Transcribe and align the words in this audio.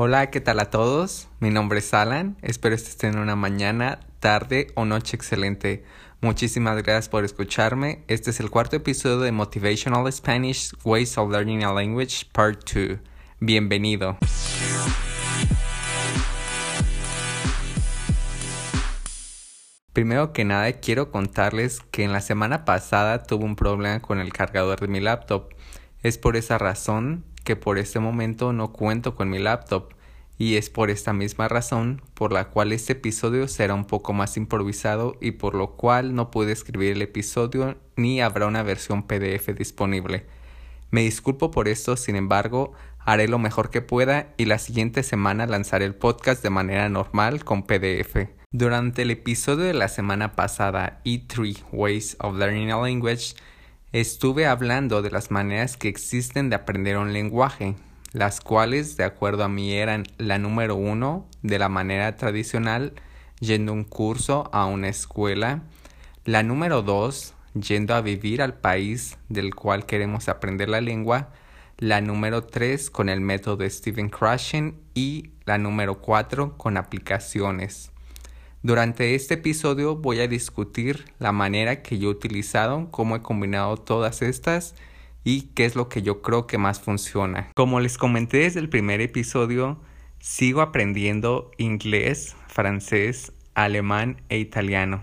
Hola, 0.00 0.30
¿qué 0.30 0.40
tal 0.40 0.60
a 0.60 0.70
todos? 0.70 1.26
Mi 1.40 1.50
nombre 1.50 1.80
es 1.80 1.92
Alan, 1.92 2.36
espero 2.40 2.76
que 2.76 2.82
estén 2.82 3.18
una 3.18 3.34
mañana, 3.34 3.98
tarde 4.20 4.68
o 4.76 4.84
noche 4.84 5.16
excelente. 5.16 5.82
Muchísimas 6.20 6.76
gracias 6.76 7.08
por 7.08 7.24
escucharme. 7.24 8.04
Este 8.06 8.30
es 8.30 8.38
el 8.38 8.48
cuarto 8.48 8.76
episodio 8.76 9.18
de 9.18 9.32
Motivational 9.32 10.12
Spanish 10.12 10.72
Ways 10.84 11.18
of 11.18 11.32
Learning 11.32 11.64
a 11.64 11.72
Language 11.72 12.26
Part 12.30 12.60
2. 12.72 13.00
Bienvenido. 13.40 14.18
Primero 19.92 20.32
que 20.32 20.44
nada 20.44 20.70
quiero 20.74 21.10
contarles 21.10 21.80
que 21.90 22.04
en 22.04 22.12
la 22.12 22.20
semana 22.20 22.64
pasada 22.64 23.24
tuve 23.24 23.44
un 23.44 23.56
problema 23.56 24.00
con 24.00 24.20
el 24.20 24.32
cargador 24.32 24.78
de 24.78 24.86
mi 24.86 25.00
laptop. 25.00 25.48
Es 26.04 26.18
por 26.18 26.36
esa 26.36 26.56
razón 26.56 27.24
que 27.48 27.56
por 27.56 27.78
este 27.78 27.98
momento 27.98 28.52
no 28.52 28.74
cuento 28.74 29.14
con 29.14 29.30
mi 29.30 29.38
laptop 29.38 29.94
y 30.36 30.56
es 30.56 30.68
por 30.68 30.90
esta 30.90 31.14
misma 31.14 31.48
razón 31.48 32.02
por 32.12 32.30
la 32.30 32.50
cual 32.50 32.72
este 32.72 32.92
episodio 32.92 33.48
será 33.48 33.72
un 33.72 33.86
poco 33.86 34.12
más 34.12 34.36
improvisado 34.36 35.16
y 35.22 35.30
por 35.30 35.54
lo 35.54 35.70
cual 35.70 36.14
no 36.14 36.30
pude 36.30 36.52
escribir 36.52 36.92
el 36.92 37.00
episodio 37.00 37.78
ni 37.96 38.20
habrá 38.20 38.44
una 38.44 38.62
versión 38.62 39.04
PDF 39.04 39.48
disponible. 39.56 40.26
Me 40.90 41.00
disculpo 41.00 41.50
por 41.50 41.68
esto, 41.68 41.96
sin 41.96 42.16
embargo, 42.16 42.74
haré 42.98 43.28
lo 43.28 43.38
mejor 43.38 43.70
que 43.70 43.80
pueda 43.80 44.34
y 44.36 44.44
la 44.44 44.58
siguiente 44.58 45.02
semana 45.02 45.46
lanzaré 45.46 45.86
el 45.86 45.94
podcast 45.94 46.42
de 46.42 46.50
manera 46.50 46.90
normal 46.90 47.46
con 47.46 47.62
PDF. 47.62 48.28
Durante 48.52 49.00
el 49.00 49.10
episodio 49.10 49.64
de 49.64 49.72
la 49.72 49.88
semana 49.88 50.32
pasada, 50.32 51.00
E3 51.06 51.64
Ways 51.72 52.18
of 52.20 52.36
Learning 52.36 52.72
a 52.72 52.76
Language, 52.78 53.36
estuve 53.92 54.46
hablando 54.46 55.02
de 55.02 55.10
las 55.10 55.30
maneras 55.30 55.76
que 55.76 55.88
existen 55.88 56.50
de 56.50 56.56
aprender 56.56 56.98
un 56.98 57.12
lenguaje, 57.12 57.74
las 58.12 58.40
cuales, 58.40 58.96
de 58.96 59.04
acuerdo 59.04 59.44
a 59.44 59.48
mí, 59.48 59.72
eran 59.72 60.04
la 60.18 60.38
número 60.38 60.76
uno, 60.76 61.26
de 61.42 61.58
la 61.58 61.68
manera 61.68 62.16
tradicional, 62.16 62.92
yendo 63.40 63.72
un 63.72 63.84
curso 63.84 64.50
a 64.52 64.66
una 64.66 64.88
escuela, 64.88 65.62
la 66.24 66.42
número 66.42 66.82
dos, 66.82 67.34
yendo 67.54 67.94
a 67.94 68.00
vivir 68.00 68.42
al 68.42 68.54
país 68.54 69.16
del 69.28 69.54
cual 69.54 69.86
queremos 69.86 70.28
aprender 70.28 70.68
la 70.68 70.80
lengua, 70.80 71.30
la 71.78 72.00
número 72.00 72.44
tres, 72.44 72.90
con 72.90 73.08
el 73.08 73.20
método 73.20 73.56
de 73.58 73.70
Stephen 73.70 74.10
Krashen 74.10 74.80
y 74.94 75.30
la 75.44 75.58
número 75.58 76.00
cuatro, 76.00 76.58
con 76.58 76.76
aplicaciones. 76.76 77.92
Durante 78.68 79.14
este 79.14 79.32
episodio 79.32 79.96
voy 79.96 80.20
a 80.20 80.28
discutir 80.28 81.06
la 81.18 81.32
manera 81.32 81.80
que 81.80 81.96
yo 81.96 82.10
he 82.10 82.12
utilizado, 82.12 82.90
cómo 82.90 83.16
he 83.16 83.22
combinado 83.22 83.78
todas 83.78 84.20
estas 84.20 84.74
y 85.24 85.44
qué 85.54 85.64
es 85.64 85.74
lo 85.74 85.88
que 85.88 86.02
yo 86.02 86.20
creo 86.20 86.46
que 86.46 86.58
más 86.58 86.78
funciona. 86.78 87.50
Como 87.54 87.80
les 87.80 87.96
comenté 87.96 88.40
desde 88.40 88.60
el 88.60 88.68
primer 88.68 89.00
episodio, 89.00 89.80
sigo 90.20 90.60
aprendiendo 90.60 91.50
inglés, 91.56 92.36
francés, 92.48 93.32
alemán 93.54 94.20
e 94.28 94.36
italiano. 94.38 95.02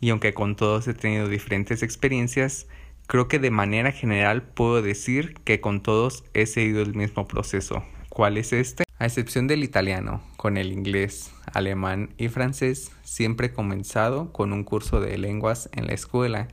Y 0.00 0.10
aunque 0.10 0.32
con 0.32 0.54
todos 0.54 0.86
he 0.86 0.94
tenido 0.94 1.26
diferentes 1.26 1.82
experiencias, 1.82 2.68
creo 3.08 3.26
que 3.26 3.40
de 3.40 3.50
manera 3.50 3.90
general 3.90 4.44
puedo 4.44 4.80
decir 4.80 5.34
que 5.42 5.60
con 5.60 5.82
todos 5.82 6.22
he 6.34 6.46
seguido 6.46 6.82
el 6.82 6.94
mismo 6.94 7.26
proceso. 7.26 7.82
¿Cuál 8.10 8.36
es 8.36 8.52
este? 8.52 8.84
A 9.02 9.06
excepción 9.06 9.48
del 9.48 9.64
italiano, 9.64 10.22
con 10.36 10.56
el 10.56 10.70
inglés, 10.70 11.32
alemán 11.52 12.14
y 12.18 12.28
francés, 12.28 12.92
siempre 13.02 13.48
he 13.48 13.52
comenzado 13.52 14.32
con 14.32 14.52
un 14.52 14.62
curso 14.62 15.00
de 15.00 15.18
lenguas 15.18 15.68
en 15.72 15.88
la 15.88 15.92
escuela. 15.92 16.46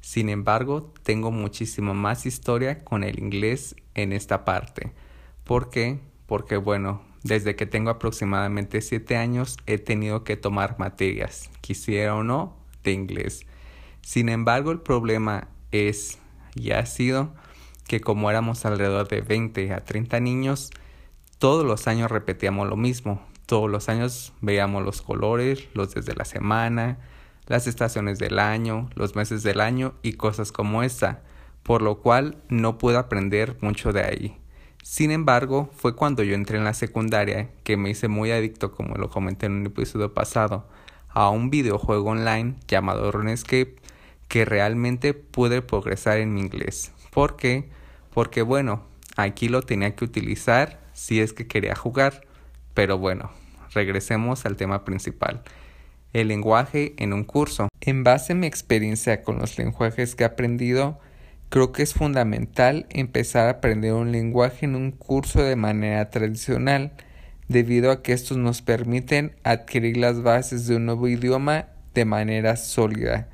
Sin 0.00 0.30
embargo, 0.30 0.94
tengo 1.02 1.30
muchísimo 1.30 1.92
más 1.92 2.24
historia 2.24 2.84
con 2.84 3.04
el 3.04 3.18
inglés 3.18 3.76
en 3.92 4.14
esta 4.14 4.46
parte. 4.46 4.94
¿Por 5.44 5.68
qué? 5.68 6.00
Porque 6.24 6.56
bueno, 6.56 7.02
desde 7.22 7.54
que 7.54 7.66
tengo 7.66 7.90
aproximadamente 7.90 8.80
7 8.80 9.18
años 9.18 9.58
he 9.66 9.76
tenido 9.76 10.24
que 10.24 10.38
tomar 10.38 10.78
materias, 10.78 11.50
quisiera 11.60 12.14
o 12.14 12.24
no, 12.24 12.56
de 12.82 12.92
inglés. 12.92 13.44
Sin 14.00 14.30
embargo, 14.30 14.70
el 14.70 14.80
problema 14.80 15.48
es 15.70 16.18
y 16.54 16.70
ha 16.70 16.86
sido 16.86 17.34
que 17.86 18.00
como 18.00 18.30
éramos 18.30 18.64
alrededor 18.64 19.06
de 19.08 19.20
20 19.20 19.74
a 19.74 19.84
30 19.84 20.18
niños, 20.20 20.70
todos 21.40 21.64
los 21.64 21.88
años 21.88 22.10
repetíamos 22.10 22.68
lo 22.68 22.76
mismo. 22.76 23.26
Todos 23.46 23.68
los 23.68 23.88
años 23.88 24.34
veíamos 24.42 24.84
los 24.84 25.00
colores, 25.00 25.68
los 25.72 25.92
días 25.94 26.04
de 26.04 26.14
la 26.14 26.26
semana, 26.26 26.98
las 27.46 27.66
estaciones 27.66 28.18
del 28.18 28.38
año, 28.38 28.90
los 28.94 29.16
meses 29.16 29.42
del 29.42 29.62
año 29.62 29.94
y 30.02 30.12
cosas 30.12 30.52
como 30.52 30.82
esta, 30.82 31.22
por 31.62 31.80
lo 31.80 32.00
cual 32.00 32.36
no 32.50 32.76
pude 32.76 32.98
aprender 32.98 33.56
mucho 33.62 33.90
de 33.94 34.02
ahí. 34.02 34.36
Sin 34.82 35.10
embargo, 35.10 35.70
fue 35.74 35.96
cuando 35.96 36.22
yo 36.22 36.34
entré 36.34 36.58
en 36.58 36.64
la 36.64 36.74
secundaria 36.74 37.48
que 37.64 37.78
me 37.78 37.88
hice 37.88 38.08
muy 38.08 38.30
adicto, 38.32 38.72
como 38.72 38.96
lo 38.96 39.08
comenté 39.08 39.46
en 39.46 39.52
un 39.52 39.66
episodio 39.66 40.12
pasado, 40.12 40.68
a 41.08 41.30
un 41.30 41.48
videojuego 41.48 42.10
online 42.10 42.56
llamado 42.68 43.10
RuneScape 43.10 43.76
que 44.28 44.44
realmente 44.44 45.14
pude 45.14 45.62
progresar 45.62 46.18
en 46.18 46.34
mi 46.34 46.42
inglés. 46.42 46.92
¿Por 47.10 47.36
qué? 47.36 47.70
Porque 48.12 48.42
bueno, 48.42 48.84
aquí 49.16 49.48
lo 49.48 49.62
tenía 49.62 49.96
que 49.96 50.04
utilizar 50.04 50.79
si 51.00 51.20
es 51.20 51.32
que 51.32 51.46
quería 51.46 51.74
jugar. 51.74 52.26
Pero 52.74 52.98
bueno, 52.98 53.30
regresemos 53.72 54.44
al 54.44 54.56
tema 54.56 54.84
principal. 54.84 55.42
El 56.12 56.28
lenguaje 56.28 56.94
en 56.98 57.14
un 57.14 57.24
curso. 57.24 57.68
En 57.80 58.04
base 58.04 58.34
a 58.34 58.36
mi 58.36 58.46
experiencia 58.46 59.22
con 59.22 59.38
los 59.38 59.56
lenguajes 59.56 60.14
que 60.14 60.24
he 60.24 60.26
aprendido, 60.26 61.00
creo 61.48 61.72
que 61.72 61.82
es 61.82 61.94
fundamental 61.94 62.86
empezar 62.90 63.46
a 63.46 63.52
aprender 63.52 63.94
un 63.94 64.12
lenguaje 64.12 64.66
en 64.66 64.76
un 64.76 64.90
curso 64.92 65.42
de 65.42 65.56
manera 65.56 66.10
tradicional, 66.10 66.92
debido 67.48 67.90
a 67.90 68.02
que 68.02 68.12
estos 68.12 68.36
nos 68.36 68.60
permiten 68.60 69.34
adquirir 69.42 69.96
las 69.96 70.22
bases 70.22 70.66
de 70.66 70.76
un 70.76 70.84
nuevo 70.84 71.08
idioma 71.08 71.68
de 71.94 72.04
manera 72.04 72.56
sólida 72.56 73.28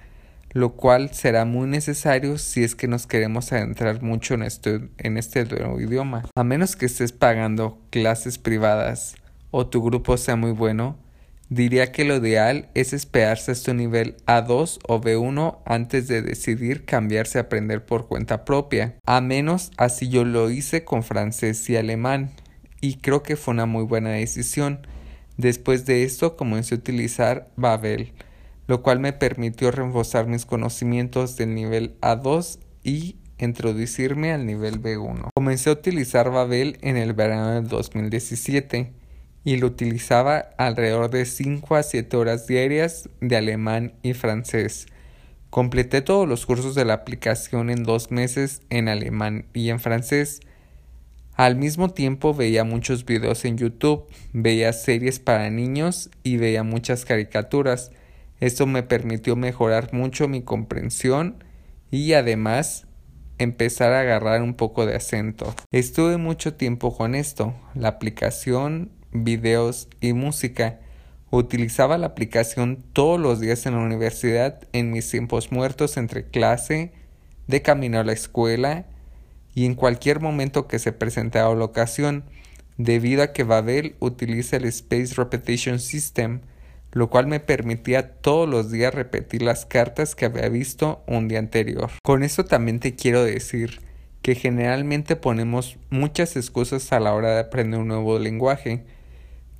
lo 0.56 0.72
cual 0.72 1.10
será 1.12 1.44
muy 1.44 1.68
necesario 1.68 2.38
si 2.38 2.64
es 2.64 2.74
que 2.74 2.88
nos 2.88 3.06
queremos 3.06 3.52
adentrar 3.52 4.02
mucho 4.02 4.32
en 4.32 4.42
este, 4.42 4.88
en 4.96 5.18
este 5.18 5.44
nuevo 5.44 5.78
idioma. 5.78 6.24
A 6.34 6.44
menos 6.44 6.76
que 6.76 6.86
estés 6.86 7.12
pagando 7.12 7.78
clases 7.90 8.38
privadas 8.38 9.16
o 9.50 9.66
tu 9.66 9.82
grupo 9.82 10.16
sea 10.16 10.34
muy 10.34 10.52
bueno, 10.52 10.96
diría 11.50 11.92
que 11.92 12.06
lo 12.06 12.16
ideal 12.16 12.70
es 12.72 12.94
esperarse 12.94 13.52
hasta 13.52 13.72
un 13.72 13.76
nivel 13.76 14.16
A2 14.24 14.78
o 14.88 14.98
B1 14.98 15.58
antes 15.66 16.08
de 16.08 16.22
decidir 16.22 16.86
cambiarse 16.86 17.36
a 17.36 17.42
aprender 17.42 17.84
por 17.84 18.08
cuenta 18.08 18.46
propia. 18.46 18.94
A 19.04 19.20
menos 19.20 19.72
así 19.76 20.08
yo 20.08 20.24
lo 20.24 20.50
hice 20.50 20.84
con 20.84 21.02
francés 21.02 21.68
y 21.68 21.76
alemán 21.76 22.30
y 22.80 22.96
creo 22.96 23.22
que 23.22 23.36
fue 23.36 23.52
una 23.52 23.66
muy 23.66 23.84
buena 23.84 24.08
decisión. 24.08 24.86
Después 25.36 25.84
de 25.84 26.04
esto 26.04 26.34
comencé 26.34 26.74
a 26.74 26.78
utilizar 26.78 27.50
Babel 27.56 28.14
lo 28.66 28.82
cual 28.82 29.00
me 29.00 29.12
permitió 29.12 29.70
reforzar 29.70 30.26
mis 30.26 30.46
conocimientos 30.46 31.36
del 31.36 31.54
nivel 31.54 31.96
A2 32.00 32.58
y 32.82 33.16
introducirme 33.38 34.32
al 34.32 34.46
nivel 34.46 34.80
B1. 34.80 35.30
Comencé 35.34 35.70
a 35.70 35.74
utilizar 35.74 36.30
Babel 36.30 36.78
en 36.80 36.96
el 36.96 37.12
verano 37.12 37.52
del 37.52 37.68
2017 37.68 38.92
y 39.44 39.56
lo 39.58 39.68
utilizaba 39.68 40.50
alrededor 40.58 41.10
de 41.10 41.24
5 41.24 41.76
a 41.76 41.82
7 41.82 42.16
horas 42.16 42.46
diarias 42.46 43.08
de 43.20 43.36
alemán 43.36 43.94
y 44.02 44.14
francés. 44.14 44.86
Completé 45.50 46.02
todos 46.02 46.28
los 46.28 46.44
cursos 46.44 46.74
de 46.74 46.84
la 46.84 46.94
aplicación 46.94 47.70
en 47.70 47.84
dos 47.84 48.10
meses 48.10 48.62
en 48.70 48.88
alemán 48.88 49.46
y 49.54 49.70
en 49.70 49.78
francés. 49.78 50.40
Al 51.34 51.56
mismo 51.56 51.90
tiempo 51.90 52.34
veía 52.34 52.64
muchos 52.64 53.04
videos 53.04 53.44
en 53.44 53.56
YouTube, 53.56 54.06
veía 54.32 54.72
series 54.72 55.20
para 55.20 55.48
niños 55.50 56.10
y 56.22 56.38
veía 56.38 56.62
muchas 56.62 57.04
caricaturas. 57.04 57.92
Esto 58.40 58.66
me 58.66 58.82
permitió 58.82 59.34
mejorar 59.36 59.92
mucho 59.92 60.28
mi 60.28 60.42
comprensión 60.42 61.42
y 61.90 62.12
además 62.12 62.86
empezar 63.38 63.92
a 63.92 64.00
agarrar 64.00 64.42
un 64.42 64.54
poco 64.54 64.86
de 64.86 64.96
acento. 64.96 65.54
Estuve 65.70 66.16
mucho 66.16 66.54
tiempo 66.54 66.96
con 66.96 67.14
esto, 67.14 67.54
la 67.74 67.88
aplicación, 67.88 68.90
videos 69.12 69.88
y 70.00 70.12
música. 70.12 70.80
Utilizaba 71.30 71.98
la 71.98 72.08
aplicación 72.08 72.84
todos 72.92 73.18
los 73.20 73.40
días 73.40 73.66
en 73.66 73.74
la 73.74 73.80
universidad 73.80 74.60
en 74.72 74.90
mis 74.90 75.10
tiempos 75.10 75.50
muertos 75.50 75.96
entre 75.96 76.26
clase, 76.26 76.92
de 77.46 77.62
camino 77.62 77.98
a 77.98 78.04
la 78.04 78.12
escuela 78.12 78.86
y 79.54 79.64
en 79.64 79.74
cualquier 79.74 80.20
momento 80.20 80.68
que 80.68 80.78
se 80.78 80.92
presentaba 80.92 81.54
la 81.54 81.64
ocasión, 81.64 82.24
debido 82.76 83.22
a 83.22 83.32
que 83.32 83.44
Babel 83.44 83.96
utiliza 84.00 84.56
el 84.56 84.66
Space 84.66 85.14
Repetition 85.14 85.78
System 85.78 86.40
lo 86.96 87.10
cual 87.10 87.26
me 87.26 87.40
permitía 87.40 88.14
todos 88.22 88.48
los 88.48 88.70
días 88.70 88.94
repetir 88.94 89.42
las 89.42 89.66
cartas 89.66 90.14
que 90.14 90.24
había 90.24 90.48
visto 90.48 91.04
un 91.06 91.28
día 91.28 91.38
anterior. 91.38 91.90
Con 92.02 92.22
esto 92.22 92.46
también 92.46 92.80
te 92.80 92.94
quiero 92.94 93.22
decir 93.22 93.82
que 94.22 94.34
generalmente 94.34 95.14
ponemos 95.14 95.76
muchas 95.90 96.36
excusas 96.36 96.90
a 96.94 97.00
la 97.00 97.12
hora 97.12 97.34
de 97.34 97.40
aprender 97.40 97.80
un 97.80 97.88
nuevo 97.88 98.18
lenguaje, 98.18 98.86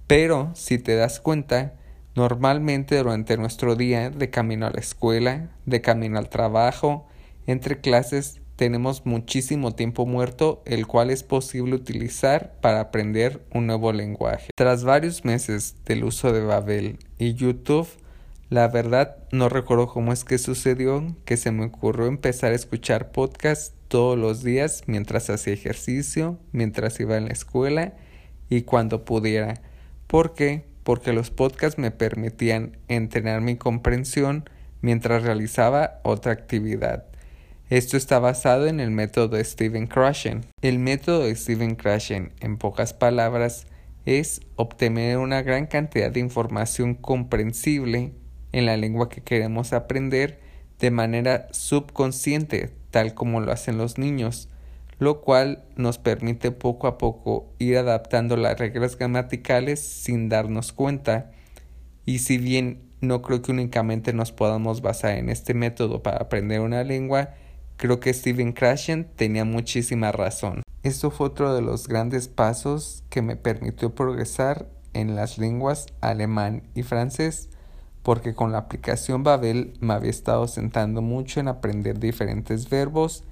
pero 0.07 0.51
si 0.55 0.79
te 0.79 0.97
das 0.97 1.21
cuenta, 1.21 1.75
normalmente 2.15 2.97
durante 2.97 3.37
nuestro 3.37 3.77
día, 3.77 4.09
de 4.09 4.31
camino 4.31 4.65
a 4.67 4.71
la 4.71 4.81
escuela, 4.81 5.51
de 5.67 5.83
camino 5.83 6.17
al 6.17 6.31
trabajo, 6.31 7.07
entre 7.47 7.83
clases, 7.83 8.41
tenemos 8.57 9.05
muchísimo 9.05 9.75
tiempo 9.75 10.07
muerto, 10.07 10.63
el 10.65 10.87
cual 10.87 11.11
es 11.11 11.23
posible 11.23 11.75
utilizar 11.75 12.55
para 12.61 12.81
aprender 12.81 13.43
un 13.53 13.67
nuevo 13.67 13.93
lenguaje. 13.93 14.51
Tras 14.57 14.83
varios 14.83 15.25
meses 15.25 15.77
del 15.85 16.05
uso 16.05 16.33
de 16.33 16.41
Babel 16.41 16.99
y 17.19 17.35
YouTube, 17.35 17.87
la 18.49 18.69
verdad 18.69 19.17
no 19.31 19.49
recuerdo 19.49 19.89
cómo 19.89 20.13
es 20.13 20.25
que 20.25 20.39
sucedió 20.39 21.05
que 21.25 21.37
se 21.37 21.53
me 21.53 21.67
ocurrió 21.67 22.07
empezar 22.07 22.53
a 22.53 22.57
escuchar 22.57 23.11
podcasts 23.13 23.75
todos 23.89 24.19
los 24.19 24.43
días 24.43 24.85
mientras 24.87 25.31
hacía 25.31 25.53
ejercicio, 25.53 26.39
mientras 26.53 26.99
iba 26.99 27.17
a 27.17 27.21
la 27.21 27.31
escuela 27.31 27.95
y 28.49 28.63
cuando 28.63 29.05
pudiera. 29.05 29.61
¿Por 30.07 30.35
qué? 30.35 30.65
Porque 30.83 31.13
los 31.13 31.31
podcasts 31.31 31.79
me 31.79 31.91
permitían 31.91 32.79
entrenar 32.89 33.41
mi 33.41 33.57
comprensión 33.57 34.49
mientras 34.81 35.25
realizaba 35.25 36.01
otra 36.05 36.33
actividad. 36.33 37.07
Esto 37.69 37.97
está 37.97 38.21
basado 38.21 38.69
en 38.69 38.79
el 38.79 38.93
método 38.93 39.27
de 39.27 39.43
Steven 39.43 39.89
Krashen. 39.89 40.47
El 40.63 40.79
método 40.79 41.25
de 41.25 41.35
Steven 41.35 41.75
Krashen, 41.75 42.33
en 42.39 42.59
pocas 42.59 42.95
palabras, 42.95 43.67
es 44.05 44.41
obtener 44.55 45.19
una 45.19 45.43
gran 45.43 45.67
cantidad 45.67 46.13
de 46.13 46.21
información 46.21 46.95
comprensible 46.95 48.13
en 48.53 48.67
la 48.67 48.77
lengua 48.77 49.09
que 49.09 49.21
queremos 49.21 49.73
aprender 49.73 50.39
de 50.79 50.93
manera 50.93 51.49
subconsciente, 51.51 52.71
tal 52.93 53.15
como 53.15 53.41
lo 53.41 53.51
hacen 53.51 53.79
los 53.79 53.99
niños, 53.99 54.49
lo 55.01 55.21
cual 55.21 55.65
nos 55.75 55.99
permite 55.99 56.53
poco 56.53 56.87
a 56.87 56.99
poco 56.99 57.53
ir 57.59 57.79
adaptando 57.79 58.37
las 58.37 58.57
reglas 58.61 58.97
gramaticales 58.97 59.81
sin 59.81 60.29
darnos 60.29 60.73
cuenta. 60.73 61.33
Y 62.05 62.21
si 62.21 62.39
bien 62.39 62.85
no 63.01 63.23
creo 63.23 63.43
que 63.43 63.51
únicamente 63.51 64.13
nos 64.13 64.31
podamos 64.31 64.83
basar 64.83 65.19
en 65.19 65.31
este 65.31 65.53
método 65.53 66.05
para 66.05 66.19
aprender 66.19 66.61
una 66.61 66.85
lengua, 66.85 67.35
creo 67.77 68.01
que 68.01 68.13
Steven 68.13 68.53
Krashen 68.53 69.09
tenía 69.17 69.45
muchísima 69.45 70.13
razón. 70.13 70.63
Esto 70.83 71.11
fue 71.11 71.29
otro 71.29 71.55
de 71.55 71.63
los 71.63 71.89
grandes 71.89 72.29
pasos 72.29 73.03
que 73.11 73.23
me 73.23 73.37
permitió 73.37 73.95
progresar 73.95 74.69
en 74.93 75.15
las 75.15 75.39
lenguas 75.39 75.87
alemán 76.01 76.63
y 76.75 76.83
francés, 76.83 77.49
porque 78.03 78.35
con 78.35 78.53
la 78.53 78.59
aplicación 78.59 79.23
Babel 79.23 79.75
me 79.81 79.95
había 79.95 80.11
estado 80.11 80.47
sentando 80.49 81.03
mucho 81.03 81.41
en 81.41 81.49
aprender 81.49 81.99
diferentes 81.99 82.71
verbos 82.71 83.25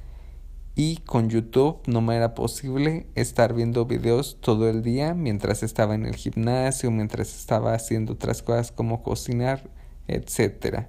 y 0.75 0.97
con 0.99 1.31
YouTube 1.31 1.79
no 1.87 2.01
me 2.01 2.17
era 2.17 2.35
posible 2.35 3.07
estar 3.15 3.55
viendo 3.55 3.87
videos 3.87 4.39
todo 4.41 4.69
el 4.69 4.83
día 4.83 5.15
mientras 5.15 5.63
estaba 5.63 5.95
en 5.95 6.05
el 6.05 6.17
gimnasio, 6.17 6.91
mientras 6.91 7.35
estaba 7.37 7.75
haciendo 7.75 8.15
otras 8.15 8.43
cosas 8.43 8.73
como 8.73 9.05
cocinar, 9.05 9.71
etc. 10.09 10.87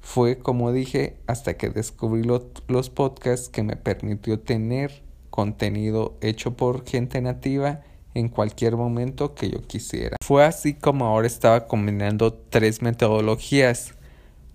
Fue, 0.00 0.38
como 0.38 0.72
dije, 0.72 1.16
hasta 1.26 1.54
que 1.54 1.70
descubrí 1.70 2.22
los 2.22 2.90
podcasts 2.90 3.48
que 3.48 3.62
me 3.62 3.76
permitió 3.76 4.40
tener 4.40 5.02
contenido 5.30 6.16
hecho 6.20 6.56
por 6.56 6.84
gente 6.84 7.20
nativa 7.20 7.82
en 8.14 8.28
cualquier 8.28 8.76
momento 8.76 9.34
que 9.34 9.50
yo 9.50 9.62
quisiera. 9.62 10.16
Fue 10.24 10.44
así 10.44 10.74
como 10.74 11.06
ahora 11.06 11.26
estaba 11.26 11.66
combinando 11.66 12.32
tres 12.32 12.82
metodologías. 12.82 13.94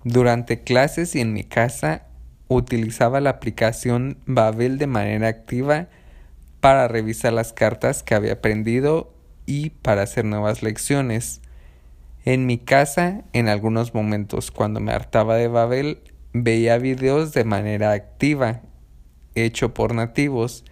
Durante 0.03 0.61
clases 0.63 1.15
y 1.15 1.21
en 1.21 1.33
mi 1.33 1.43
casa 1.43 2.07
utilizaba 2.49 3.21
la 3.21 3.31
aplicación 3.31 4.17
Babel 4.25 4.77
de 4.77 4.87
manera 4.87 5.27
activa 5.27 5.87
para 6.59 6.87
revisar 6.87 7.33
las 7.33 7.53
cartas 7.53 8.03
que 8.03 8.15
había 8.15 8.33
aprendido 8.33 9.13
y 9.45 9.71
para 9.71 10.03
hacer 10.03 10.25
nuevas 10.25 10.63
lecciones. 10.63 11.41
En 12.25 12.45
mi 12.45 12.57
casa, 12.57 13.25
en 13.33 13.49
algunos 13.49 13.93
momentos 13.93 14.49
cuando 14.49 14.79
me 14.79 14.93
hartaba 14.93 15.35
de 15.35 15.49
Babel, 15.49 15.99
veía 16.31 16.77
videos 16.77 17.33
de 17.33 17.43
manera 17.43 17.91
activa, 17.91 18.61
hecho 19.35 19.73
por 19.73 19.93
nativos, 19.93 20.63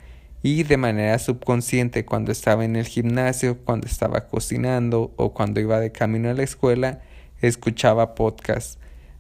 y 0.44 0.64
de 0.64 0.78
manera 0.78 1.20
subconsciente 1.20 2.06
cuando 2.06 2.32
estaba 2.32 2.64
en 2.64 2.78
el 2.78 2.88
gimnasio, 2.88 3.58
cuando 3.66 3.88
estaba 3.88 4.28
cocinando 4.28 5.14
o 5.18 5.34
cuando 5.34 5.60
iba 5.60 5.82
de 5.82 5.92
camino 5.92 6.30
a 6.30 6.34
la 6.34 6.44
escuela, 6.44 7.02
escuchaba 7.42 8.16
podcasts. 8.16 8.80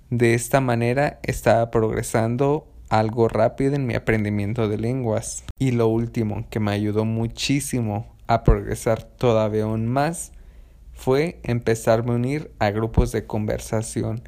De 0.10 0.34
esta 0.34 0.62
manera 0.62 1.19
estaba 1.24 1.69
progresando 1.69 2.66
algo 2.88 3.27
rápido 3.27 3.75
en 3.75 3.86
mi 3.86 3.94
aprendimiento 3.94 4.69
de 4.69 4.77
lenguas. 4.77 5.44
Y 5.60 5.72
lo 5.72 5.88
último 5.88 6.48
que 6.50 6.62
me 6.62 6.72
ayudó 6.72 7.04
muchísimo 7.04 8.16
a 8.27 8.45
progresar 8.45 9.04
todavía 9.04 9.63
aún 9.63 9.86
más 9.86 10.31
fue 11.01 11.39
empezarme 11.42 12.12
a 12.12 12.15
unir 12.15 12.51
a 12.59 12.69
grupos 12.69 13.12
de 13.12 13.25
conversación, 13.25 14.21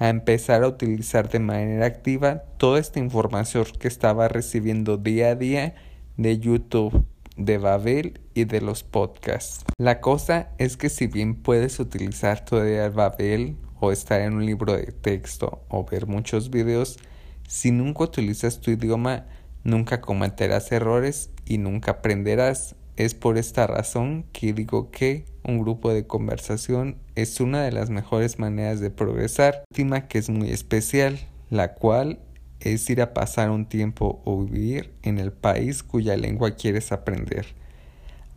a 0.00 0.08
empezar 0.08 0.64
a 0.64 0.66
utilizar 0.68 1.28
de 1.28 1.38
manera 1.38 1.86
activa 1.86 2.42
toda 2.58 2.80
esta 2.80 2.98
información 2.98 3.64
que 3.78 3.86
estaba 3.86 4.26
recibiendo 4.26 4.96
día 4.96 5.28
a 5.28 5.34
día 5.36 5.76
de 6.16 6.40
YouTube, 6.40 7.04
de 7.36 7.58
Babel 7.58 8.20
y 8.34 8.42
de 8.42 8.60
los 8.60 8.82
podcasts. 8.82 9.64
La 9.78 10.00
cosa 10.00 10.48
es 10.58 10.76
que 10.76 10.88
si 10.88 11.06
bien 11.06 11.36
puedes 11.36 11.78
utilizar 11.78 12.44
todavía 12.44 12.88
Babel 12.88 13.56
o 13.78 13.92
estar 13.92 14.20
en 14.20 14.32
un 14.32 14.46
libro 14.46 14.72
de 14.72 14.90
texto 14.90 15.62
o 15.68 15.84
ver 15.84 16.08
muchos 16.08 16.50
videos, 16.50 16.98
si 17.46 17.70
nunca 17.70 18.02
utilizas 18.02 18.60
tu 18.60 18.72
idioma, 18.72 19.26
nunca 19.62 20.00
cometerás 20.00 20.72
errores 20.72 21.30
y 21.44 21.58
nunca 21.58 21.92
aprenderás. 21.92 22.74
Es 22.96 23.14
por 23.14 23.38
esta 23.38 23.68
razón 23.68 24.24
que 24.32 24.54
digo 24.54 24.90
que 24.90 25.26
un 25.46 25.60
grupo 25.60 25.92
de 25.92 26.06
conversación 26.06 26.96
es 27.14 27.40
una 27.40 27.62
de 27.62 27.72
las 27.72 27.90
mejores 27.90 28.38
maneras 28.38 28.80
de 28.80 28.90
progresar. 28.90 29.64
Última 29.70 30.08
que 30.08 30.18
es 30.18 30.28
muy 30.28 30.50
especial, 30.50 31.18
la 31.50 31.74
cual 31.74 32.18
es 32.60 32.88
ir 32.90 33.00
a 33.00 33.14
pasar 33.14 33.50
un 33.50 33.66
tiempo 33.66 34.20
o 34.24 34.44
vivir 34.44 34.92
en 35.02 35.18
el 35.18 35.32
país 35.32 35.82
cuya 35.82 36.16
lengua 36.16 36.52
quieres 36.52 36.92
aprender. 36.92 37.46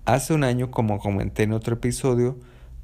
Hace 0.05 0.33
un 0.33 0.43
año, 0.43 0.71
como 0.71 0.99
comenté 0.99 1.43
en 1.43 1.53
otro 1.53 1.75
episodio, 1.75 2.37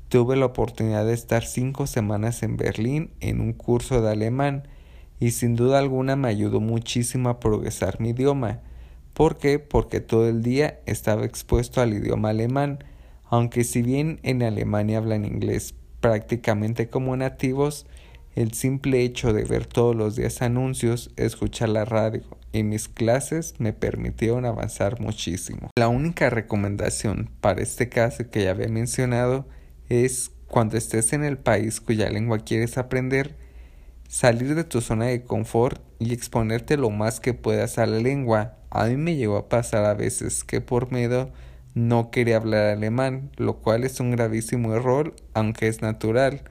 tuve 0.09 0.35
la 0.35 0.45
oportunidad 0.45 1.05
de 1.05 1.13
estar 1.13 1.45
cinco 1.45 1.87
semanas 1.87 2.43
en 2.43 2.57
Berlín 2.57 3.11
en 3.19 3.41
un 3.41 3.53
curso 3.53 4.01
de 4.01 4.11
alemán 4.11 4.67
y 5.19 5.31
sin 5.31 5.55
duda 5.55 5.79
alguna 5.79 6.15
me 6.15 6.27
ayudó 6.27 6.59
muchísimo 6.59 7.29
a 7.29 7.39
progresar 7.39 7.99
mi 7.99 8.09
idioma. 8.09 8.59
¿Por 9.13 9.37
qué? 9.37 9.59
Porque 9.59 10.01
todo 10.01 10.27
el 10.27 10.43
día 10.43 10.79
estaba 10.85 11.25
expuesto 11.25 11.81
al 11.81 11.93
idioma 11.93 12.29
alemán, 12.29 12.83
aunque 13.29 13.63
si 13.63 13.81
bien 13.81 14.19
en 14.23 14.43
Alemania 14.43 14.99
hablan 14.99 15.25
inglés 15.25 15.75
prácticamente 15.99 16.89
como 16.89 17.15
nativos, 17.17 17.85
el 18.35 18.53
simple 18.53 19.01
hecho 19.01 19.33
de 19.33 19.45
ver 19.45 19.65
todos 19.65 19.95
los 19.95 20.15
días 20.15 20.41
anuncios, 20.41 21.11
escuchar 21.15 21.69
la 21.69 21.85
radio 21.85 22.21
y 22.51 22.63
mis 22.63 22.87
clases 22.87 23.55
me 23.59 23.73
permitieron 23.73 24.45
avanzar 24.45 24.99
muchísimo. 24.99 25.69
La 25.77 25.87
única 25.87 26.29
recomendación 26.29 27.29
para 27.41 27.61
este 27.61 27.89
caso 27.89 28.29
que 28.29 28.43
ya 28.43 28.51
había 28.51 28.67
mencionado 28.67 29.47
es 29.89 30.31
cuando 30.47 30.77
estés 30.77 31.13
en 31.13 31.23
el 31.23 31.37
país 31.37 31.81
cuya 31.81 32.09
lengua 32.09 32.39
quieres 32.39 32.77
aprender, 32.77 33.35
salir 34.07 34.55
de 34.55 34.63
tu 34.63 34.81
zona 34.81 35.05
de 35.05 35.23
confort 35.23 35.81
y 35.99 36.13
exponerte 36.13 36.77
lo 36.77 36.89
más 36.89 37.19
que 37.19 37.33
puedas 37.33 37.77
a 37.77 37.85
la 37.85 37.99
lengua. 37.99 38.57
A 38.69 38.85
mí 38.85 38.97
me 38.97 39.15
llegó 39.15 39.37
a 39.37 39.49
pasar 39.49 39.85
a 39.85 39.93
veces 39.93 40.43
que 40.43 40.61
por 40.61 40.91
miedo 40.91 41.31
no 41.75 42.09
quería 42.09 42.37
hablar 42.37 42.67
alemán, 42.67 43.29
lo 43.35 43.57
cual 43.57 43.83
es 43.83 43.99
un 43.99 44.11
gravísimo 44.11 44.73
error, 44.73 45.13
aunque 45.33 45.67
es 45.67 45.81
natural. 45.81 46.41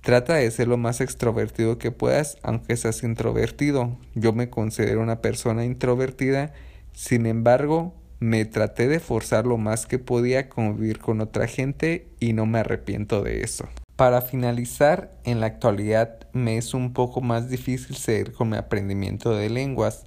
Trata 0.00 0.36
de 0.36 0.50
ser 0.52 0.68
lo 0.68 0.76
más 0.76 1.00
extrovertido 1.00 1.78
que 1.78 1.90
puedas, 1.90 2.38
aunque 2.42 2.76
seas 2.76 3.02
introvertido. 3.02 3.98
Yo 4.14 4.32
me 4.32 4.48
considero 4.48 5.02
una 5.02 5.20
persona 5.20 5.64
introvertida, 5.64 6.54
sin 6.92 7.26
embargo, 7.26 7.92
me 8.20 8.44
traté 8.44 8.86
de 8.86 9.00
forzar 9.00 9.46
lo 9.46 9.58
más 9.58 9.86
que 9.86 9.98
podía 9.98 10.48
convivir 10.48 11.00
con 11.00 11.20
otra 11.20 11.48
gente 11.48 12.08
y 12.20 12.32
no 12.32 12.46
me 12.46 12.60
arrepiento 12.60 13.22
de 13.22 13.42
eso. 13.42 13.68
Para 13.96 14.22
finalizar, 14.22 15.10
en 15.24 15.40
la 15.40 15.46
actualidad 15.46 16.20
me 16.32 16.56
es 16.56 16.72
un 16.72 16.92
poco 16.92 17.20
más 17.20 17.50
difícil 17.50 17.96
seguir 17.96 18.32
con 18.32 18.50
mi 18.50 18.58
aprendimiento 18.58 19.34
de 19.34 19.50
lenguas. 19.50 20.04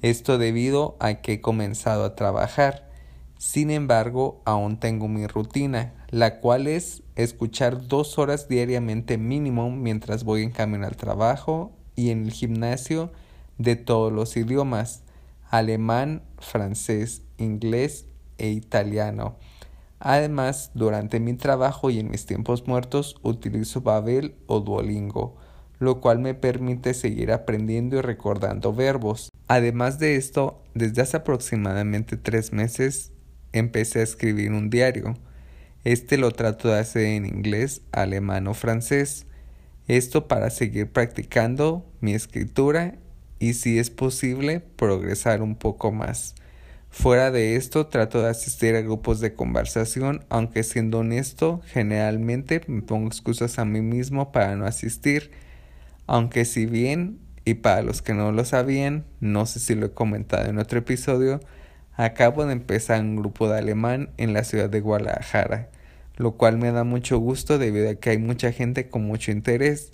Esto 0.00 0.38
debido 0.38 0.96
a 0.98 1.14
que 1.16 1.34
he 1.34 1.40
comenzado 1.40 2.04
a 2.04 2.14
trabajar. 2.14 2.85
Sin 3.38 3.70
embargo, 3.70 4.40
aún 4.46 4.80
tengo 4.80 5.08
mi 5.08 5.26
rutina, 5.26 5.92
la 6.08 6.40
cual 6.40 6.66
es 6.66 7.02
escuchar 7.16 7.86
dos 7.86 8.18
horas 8.18 8.48
diariamente 8.48 9.18
mínimo 9.18 9.70
mientras 9.70 10.24
voy 10.24 10.42
en 10.42 10.50
camino 10.50 10.86
al 10.86 10.96
trabajo 10.96 11.72
y 11.96 12.10
en 12.10 12.24
el 12.24 12.32
gimnasio 12.32 13.12
de 13.58 13.76
todos 13.76 14.10
los 14.10 14.36
idiomas, 14.38 15.02
alemán, 15.50 16.22
francés, 16.38 17.22
inglés 17.36 18.06
e 18.38 18.48
italiano. 18.48 19.36
Además, 19.98 20.70
durante 20.74 21.20
mi 21.20 21.34
trabajo 21.34 21.90
y 21.90 21.98
en 21.98 22.10
mis 22.10 22.24
tiempos 22.24 22.66
muertos 22.66 23.16
utilizo 23.22 23.82
Babel 23.82 24.34
o 24.46 24.60
Duolingo, 24.60 25.36
lo 25.78 26.00
cual 26.00 26.20
me 26.20 26.34
permite 26.34 26.94
seguir 26.94 27.32
aprendiendo 27.32 27.96
y 27.96 28.00
recordando 28.00 28.72
verbos. 28.72 29.28
Además 29.46 29.98
de 29.98 30.16
esto, 30.16 30.62
desde 30.74 31.02
hace 31.02 31.18
aproximadamente 31.18 32.16
tres 32.16 32.52
meses 32.52 33.12
empecé 33.58 34.00
a 34.00 34.04
escribir 34.04 34.52
un 34.52 34.70
diario. 34.70 35.16
Este 35.84 36.18
lo 36.18 36.30
trato 36.32 36.68
de 36.68 36.80
hacer 36.80 37.04
en 37.04 37.26
inglés, 37.26 37.82
alemán 37.92 38.46
o 38.48 38.54
francés. 38.54 39.26
Esto 39.88 40.26
para 40.26 40.50
seguir 40.50 40.90
practicando 40.90 41.86
mi 42.00 42.14
escritura 42.14 42.96
y 43.38 43.54
si 43.54 43.78
es 43.78 43.90
posible 43.90 44.60
progresar 44.60 45.42
un 45.42 45.54
poco 45.54 45.92
más. 45.92 46.34
Fuera 46.90 47.30
de 47.30 47.56
esto, 47.56 47.88
trato 47.88 48.22
de 48.22 48.30
asistir 48.30 48.74
a 48.74 48.80
grupos 48.80 49.20
de 49.20 49.34
conversación, 49.34 50.24
aunque 50.30 50.62
siendo 50.62 51.00
honesto, 51.00 51.60
generalmente 51.66 52.62
me 52.68 52.80
pongo 52.80 53.08
excusas 53.08 53.58
a 53.58 53.64
mí 53.64 53.82
mismo 53.82 54.32
para 54.32 54.56
no 54.56 54.64
asistir, 54.64 55.30
aunque 56.06 56.46
si 56.46 56.64
bien, 56.64 57.18
y 57.44 57.54
para 57.54 57.82
los 57.82 58.00
que 58.00 58.14
no 58.14 58.32
lo 58.32 58.44
sabían, 58.44 59.04
no 59.20 59.44
sé 59.44 59.60
si 59.60 59.74
lo 59.74 59.86
he 59.86 59.90
comentado 59.92 60.48
en 60.48 60.58
otro 60.58 60.78
episodio, 60.78 61.40
acabo 61.96 62.44
de 62.44 62.52
empezar 62.52 63.00
un 63.00 63.16
grupo 63.16 63.48
de 63.48 63.58
alemán 63.58 64.10
en 64.16 64.32
la 64.32 64.44
ciudad 64.44 64.68
de 64.68 64.80
Guadalajara, 64.80 65.68
lo 66.16 66.32
cual 66.32 66.58
me 66.58 66.70
da 66.70 66.84
mucho 66.84 67.18
gusto 67.18 67.58
debido 67.58 67.90
a 67.90 67.94
que 67.94 68.10
hay 68.10 68.18
mucha 68.18 68.52
gente 68.52 68.88
con 68.88 69.04
mucho 69.04 69.32
interés. 69.32 69.92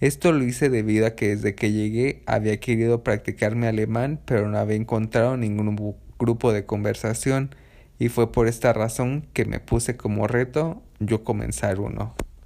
Esto 0.00 0.32
lo 0.32 0.44
hice 0.44 0.70
debido 0.70 1.06
a 1.06 1.14
que 1.14 1.28
desde 1.28 1.54
que 1.54 1.72
llegué 1.72 2.22
había 2.26 2.58
querido 2.58 3.02
practicar 3.04 3.54
mi 3.54 3.66
alemán, 3.66 4.20
pero 4.24 4.48
no 4.48 4.58
había 4.58 4.76
encontrado 4.76 5.36
ningún 5.36 5.94
grupo 6.18 6.52
de 6.52 6.66
conversación 6.66 7.54
y 7.98 8.08
fue 8.08 8.32
por 8.32 8.48
esta 8.48 8.72
razón 8.72 9.26
que 9.32 9.44
me 9.44 9.60
puse 9.60 9.96
como 9.96 10.26
reto 10.26 10.82
yo 11.00 11.22
comenzar 11.22 11.80
uno. 11.80 12.14